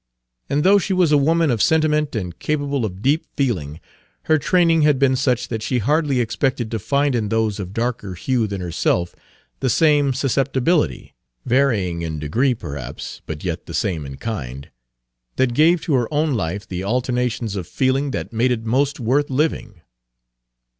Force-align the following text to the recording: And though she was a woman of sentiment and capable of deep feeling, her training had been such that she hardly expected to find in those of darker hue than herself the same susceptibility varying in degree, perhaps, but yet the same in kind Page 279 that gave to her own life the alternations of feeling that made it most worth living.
And 0.49 0.63
though 0.63 0.79
she 0.79 0.93
was 0.93 1.11
a 1.11 1.15
woman 1.19 1.51
of 1.51 1.61
sentiment 1.61 2.15
and 2.15 2.39
capable 2.39 2.85
of 2.85 3.03
deep 3.03 3.27
feeling, 3.37 3.79
her 4.23 4.39
training 4.39 4.81
had 4.81 4.97
been 4.97 5.15
such 5.15 5.47
that 5.49 5.61
she 5.61 5.77
hardly 5.77 6.19
expected 6.19 6.71
to 6.71 6.79
find 6.79 7.13
in 7.13 7.29
those 7.29 7.59
of 7.59 7.71
darker 7.71 8.15
hue 8.15 8.47
than 8.47 8.61
herself 8.61 9.15
the 9.59 9.69
same 9.69 10.11
susceptibility 10.11 11.13
varying 11.45 12.01
in 12.01 12.17
degree, 12.17 12.55
perhaps, 12.55 13.21
but 13.27 13.43
yet 13.43 13.67
the 13.67 13.75
same 13.75 14.03
in 14.07 14.17
kind 14.17 14.71
Page 15.37 15.49
279 15.51 15.51
that 15.51 15.55
gave 15.55 15.81
to 15.83 15.93
her 15.93 16.07
own 16.11 16.33
life 16.33 16.67
the 16.67 16.83
alternations 16.83 17.55
of 17.55 17.67
feeling 17.67 18.09
that 18.09 18.33
made 18.33 18.49
it 18.51 18.65
most 18.65 18.99
worth 18.99 19.29
living. 19.29 19.81